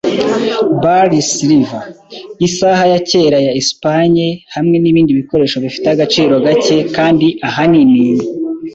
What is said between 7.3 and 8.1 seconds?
ahanini